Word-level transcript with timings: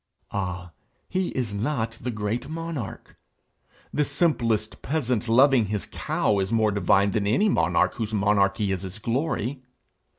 Ah, 0.31 0.71
he 1.09 1.27
is 1.27 1.53
not 1.53 1.91
the 2.01 2.09
great 2.09 2.49
monarch! 2.49 3.17
The 3.93 4.03
simplest 4.03 4.81
peasant 4.81 5.29
loving 5.29 5.67
his 5.67 5.85
cow, 5.91 6.39
is 6.39 6.51
more 6.51 6.71
divine 6.71 7.11
than 7.11 7.27
any 7.27 7.49
monarch 7.49 7.93
whose 7.93 8.11
monarchy 8.11 8.71
is 8.71 8.81
his 8.81 8.97
glory. 8.97 9.61